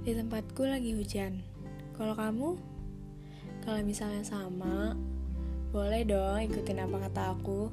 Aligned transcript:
Aku 0.00 0.64
lagi 0.64 0.96
hujan. 0.96 1.44
Kalau 1.92 2.16
kamu? 2.16 2.56
Kalau 3.60 3.80
misalnya 3.84 4.24
sama, 4.24 4.96
boleh 5.76 6.08
dong 6.08 6.40
ikutin 6.40 6.80
apa 6.80 7.04
kata 7.04 7.36
aku. 7.36 7.68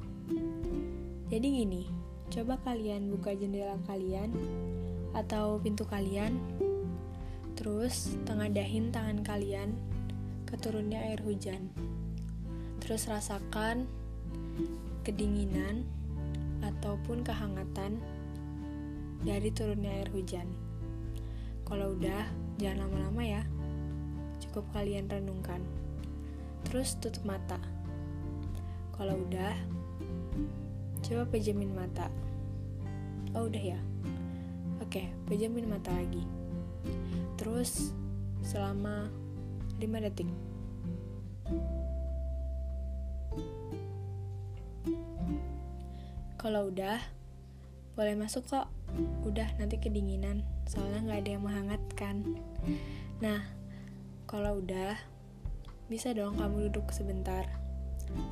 Jadi 1.32 1.46
gini, 1.48 1.88
coba 2.28 2.60
kalian 2.68 3.08
buka 3.08 3.32
jendela 3.32 3.80
kalian 3.88 4.28
atau 5.16 5.56
pintu 5.56 5.88
kalian, 5.88 6.36
terus 7.56 8.12
tengadahin 8.28 8.92
tangan 8.92 9.24
kalian 9.24 9.72
ke 10.44 10.60
turunnya 10.60 11.00
air 11.08 11.24
hujan. 11.24 11.72
Terus 12.84 13.08
rasakan 13.08 13.88
kedinginan 15.00 15.88
ataupun 16.60 17.24
kehangatan 17.24 17.96
dari 19.24 19.48
turunnya 19.48 19.96
air 19.96 20.12
hujan. 20.12 20.67
Kalau 21.68 21.92
udah, 21.92 22.24
jangan 22.56 22.88
lama-lama 22.88 23.20
ya. 23.20 23.42
Cukup 24.40 24.64
kalian 24.72 25.04
renungkan. 25.04 25.60
Terus 26.64 26.96
tutup 26.96 27.28
mata. 27.28 27.60
Kalau 28.96 29.20
udah, 29.28 29.52
coba 31.04 31.28
pejamin 31.28 31.76
mata. 31.76 32.08
Oh, 33.36 33.52
udah 33.52 33.60
ya. 33.60 33.80
Oke, 34.80 35.12
pejamin 35.28 35.68
mata 35.68 35.92
lagi. 35.92 36.24
Terus 37.36 37.92
selama 38.40 39.12
5 39.76 40.04
detik. 40.08 40.32
Kalau 46.40 46.72
udah, 46.72 46.96
boleh 47.92 48.16
masuk 48.16 48.48
kok. 48.48 48.72
Udah 49.28 49.52
nanti 49.60 49.76
kedinginan, 49.76 50.48
soalnya 50.68 51.00
nggak 51.02 51.20
ada 51.24 51.30
yang 51.32 51.44
menghangatkan. 51.44 52.16
Nah, 53.24 53.40
kalau 54.28 54.60
udah, 54.60 54.94
bisa 55.88 56.12
dong 56.12 56.36
kamu 56.36 56.68
duduk 56.68 56.92
sebentar 56.92 57.48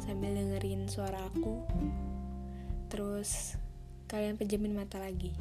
sambil 0.04 0.36
dengerin 0.36 0.84
suara 0.86 1.16
aku. 1.32 1.64
Terus 2.92 3.56
kalian 4.06 4.36
pejamin 4.36 4.76
mata 4.76 5.00
lagi. 5.00 5.32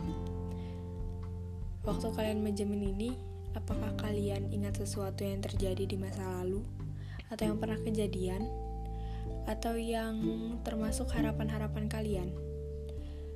Waktu 1.86 2.08
kalian 2.18 2.42
menjamin 2.42 2.98
ini, 2.98 3.14
apakah 3.54 3.94
kalian 4.02 4.50
ingat 4.50 4.82
sesuatu 4.82 5.22
yang 5.22 5.44
terjadi 5.44 5.86
di 5.86 6.00
masa 6.00 6.42
lalu 6.42 6.66
atau 7.30 7.46
yang 7.46 7.62
pernah 7.62 7.78
kejadian 7.78 8.50
atau 9.46 9.78
yang 9.78 10.18
termasuk 10.66 11.12
harapan-harapan 11.14 11.86
kalian? 11.86 12.30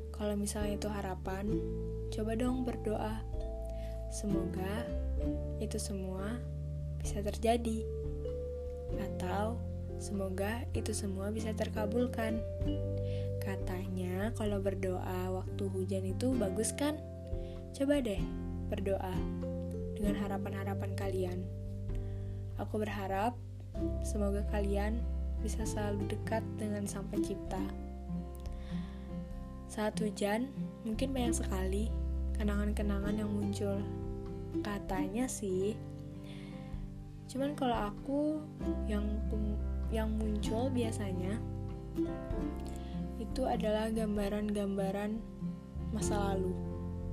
Kalau 0.10 0.34
misalnya 0.36 0.82
itu 0.82 0.90
harapan, 0.90 1.46
coba 2.10 2.34
dong 2.36 2.66
berdoa. 2.66 3.22
Semoga 4.10 4.90
itu 5.62 5.78
semua 5.78 6.42
bisa 6.98 7.22
terjadi. 7.22 7.86
Atau 8.98 9.62
semoga 10.02 10.66
itu 10.74 10.92
semua 10.98 11.30
bisa 11.30 11.54
terkabulkan. 11.54 12.42
Katanya 13.40 14.34
kalau 14.34 14.58
berdoa 14.60 15.30
waktu 15.42 15.64
hujan 15.70 16.10
itu 16.10 16.34
bagus 16.34 16.74
kan? 16.74 16.98
Coba 17.78 18.02
deh 18.02 18.22
berdoa 18.70 19.14
dengan 19.94 20.18
harapan-harapan 20.26 20.92
kalian. 20.98 21.40
Aku 22.58 22.82
berharap 22.82 23.38
semoga 24.02 24.42
kalian 24.50 25.00
bisa 25.40 25.64
selalu 25.64 26.10
dekat 26.12 26.44
dengan 26.60 26.84
Sang 26.90 27.08
Pencipta. 27.08 27.62
Saat 29.70 30.02
hujan, 30.02 30.50
mungkin 30.84 31.14
banyak 31.14 31.40
sekali 31.40 31.94
kenangan-kenangan 32.40 33.20
yang 33.20 33.28
muncul. 33.28 33.84
Katanya 34.64 35.28
sih, 35.28 35.76
cuman 37.30 37.54
kalau 37.54 37.92
aku 37.92 38.40
yang 38.90 39.06
yang 39.94 40.10
muncul 40.18 40.72
biasanya 40.74 41.38
itu 43.20 43.42
adalah 43.46 43.92
gambaran-gambaran 43.92 45.20
masa 45.92 46.34
lalu, 46.34 46.56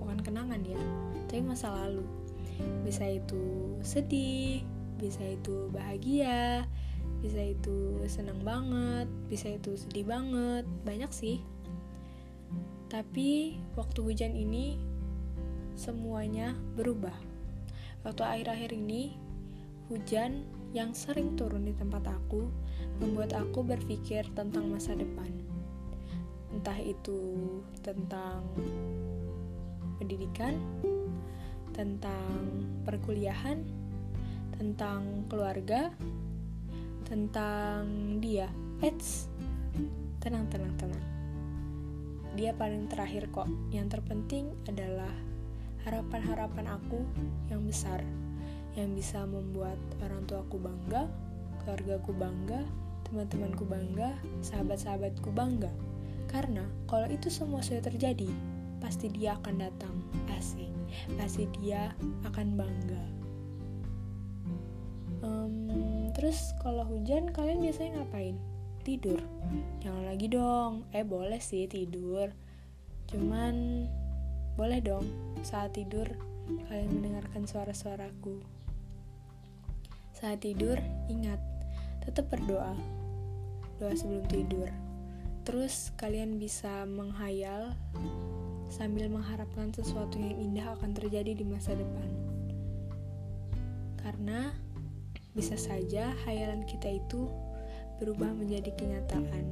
bukan 0.01 0.19
kenangan 0.23 0.63
ya, 0.63 0.81
tapi 1.27 1.43
masa 1.43 1.75
lalu. 1.75 2.07
Bisa 2.87 3.05
itu 3.05 3.77
sedih, 3.85 4.65
bisa 4.97 5.21
itu 5.27 5.69
bahagia, 5.75 6.65
bisa 7.21 7.53
itu 7.53 8.01
senang 8.09 8.41
banget, 8.47 9.11
bisa 9.29 9.53
itu 9.53 9.77
sedih 9.77 10.07
banget, 10.09 10.65
banyak 10.87 11.11
sih. 11.13 11.43
Tapi 12.87 13.59
waktu 13.75 13.99
hujan 14.01 14.33
ini 14.33 14.79
semuanya 15.77 16.57
berubah. 16.75 17.15
Waktu 18.01 18.23
akhir-akhir 18.25 18.73
ini 18.73 19.21
hujan 19.93 20.49
yang 20.73 20.97
sering 20.97 21.37
turun 21.37 21.69
di 21.69 21.77
tempat 21.77 22.09
aku 22.09 22.49
membuat 22.99 23.37
aku 23.37 23.61
berpikir 23.61 24.25
tentang 24.33 24.73
masa 24.73 24.97
depan. 24.97 25.29
Entah 26.57 26.81
itu 26.81 27.37
tentang 27.85 28.41
pendidikan, 30.01 30.57
tentang 31.77 32.65
perkuliahan, 32.89 33.61
tentang 34.57 35.29
keluarga, 35.29 35.93
tentang 37.05 37.85
dia. 38.25 38.49
Eits, 38.81 39.29
tenang, 40.25 40.49
tenang, 40.49 40.73
tenang 40.81 41.05
dia 42.37 42.53
paling 42.53 42.85
terakhir 42.87 43.33
kok. 43.33 43.49
Yang 43.73 43.97
terpenting 43.97 44.53
adalah 44.69 45.11
harapan-harapan 45.87 46.67
aku 46.67 47.07
yang 47.47 47.63
besar, 47.63 48.03
yang 48.75 48.93
bisa 48.93 49.23
membuat 49.23 49.79
orang 50.03 50.27
tuaku 50.27 50.59
bangga, 50.59 51.07
keluargaku 51.63 52.13
bangga, 52.13 52.67
teman-temanku 53.07 53.63
bangga, 53.65 54.19
sahabat-sahabatku 54.43 55.31
bangga. 55.31 55.71
Karena 56.27 56.67
kalau 56.91 57.07
itu 57.07 57.31
semua 57.31 57.63
sudah 57.63 57.87
terjadi, 57.87 58.29
pasti 58.83 59.07
dia 59.09 59.39
akan 59.39 59.63
datang. 59.63 59.95
Asik, 60.35 60.69
pasti 61.15 61.47
dia 61.63 61.95
akan 62.27 62.59
bangga. 62.59 63.05
Um, 65.23 66.11
terus 66.13 66.53
kalau 66.61 66.83
hujan 66.83 67.31
kalian 67.31 67.63
biasanya 67.63 68.03
ngapain? 68.03 68.37
tidur 68.87 69.19
jangan 69.83 70.07
lagi 70.07 70.31
dong 70.31 70.87
eh 70.95 71.03
boleh 71.03 71.43
sih 71.43 71.67
tidur 71.67 72.31
cuman 73.11 73.87
boleh 74.57 74.81
dong 74.81 75.05
saat 75.45 75.77
tidur 75.77 76.09
kalian 76.73 76.89
mendengarkan 76.89 77.45
suara-suaraku. 77.45 78.41
Saat 80.17 80.49
tidur 80.49 80.81
ingat 81.13 81.37
tetap 82.01 82.33
berdoa. 82.33 82.73
Doa 83.77 83.93
sebelum 83.93 84.25
tidur. 84.33 84.73
Terus 85.45 85.93
kalian 86.01 86.41
bisa 86.41 86.89
menghayal 86.89 87.77
sambil 88.73 89.13
mengharapkan 89.13 89.71
sesuatu 89.71 90.19
yang 90.19 90.35
indah 90.41 90.75
akan 90.81 90.97
terjadi 90.97 91.37
di 91.37 91.45
masa 91.45 91.77
depan. 91.77 92.09
Karena 94.01 94.51
bisa 95.37 95.61
saja 95.61 96.17
hayalan 96.25 96.65
kita 96.65 96.97
itu 96.97 97.29
berubah 98.01 98.33
menjadi 98.33 98.73
kenyataan. 98.73 99.45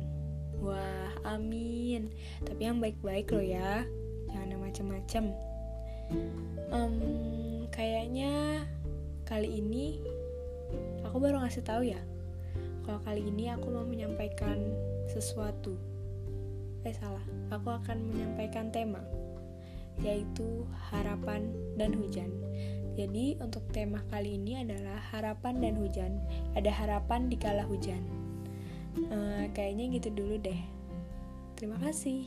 Wah, 0.65 1.13
amin. 1.29 2.09
Tapi 2.41 2.61
yang 2.65 2.81
baik-baik 2.81 3.29
loh 3.37 3.45
ya, 3.45 3.85
macem-macem. 4.75 5.31
Um, 6.75 6.99
kayaknya 7.71 8.67
kali 9.23 9.63
ini 9.63 10.03
aku 11.07 11.23
baru 11.23 11.39
ngasih 11.47 11.63
tahu 11.63 11.87
ya. 11.87 12.03
Kalau 12.83 12.99
kali 13.07 13.23
ini 13.23 13.55
aku 13.55 13.71
mau 13.71 13.87
menyampaikan 13.87 14.59
sesuatu. 15.07 15.79
Eh 16.83 16.91
salah, 16.91 17.23
aku 17.55 17.71
akan 17.71 18.11
menyampaikan 18.11 18.75
tema 18.75 18.99
yaitu 20.03 20.67
harapan 20.91 21.55
dan 21.79 21.95
hujan. 21.95 22.35
Jadi 22.99 23.39
untuk 23.39 23.63
tema 23.71 24.03
kali 24.11 24.35
ini 24.35 24.59
adalah 24.59 24.99
harapan 25.15 25.63
dan 25.63 25.79
hujan. 25.79 26.19
Ada 26.59 26.75
harapan 26.75 27.31
di 27.31 27.39
kala 27.39 27.63
hujan. 27.63 28.03
Uh, 29.07 29.47
kayaknya 29.55 29.95
gitu 29.95 30.11
dulu 30.11 30.35
deh. 30.43 30.59
Terima 31.55 31.79
kasih. 31.79 32.27